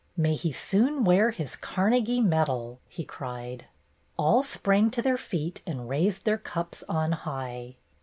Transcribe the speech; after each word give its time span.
May 0.17 0.33
he 0.33 0.51
soon 0.51 1.03
wear 1.03 1.29
his 1.29 1.55
Carnegie 1.55 2.21
medal!" 2.21 2.79
he 2.89 3.03
cried. 3.03 3.65
All 4.17 4.41
sprang 4.41 4.89
to 4.89 5.01
their 5.03 5.15
feet 5.15 5.61
and 5.67 5.87
raised 5.87 6.25
their 6.25 6.39
cups 6.39 6.83
on 6.89 7.11
high. 7.11 7.75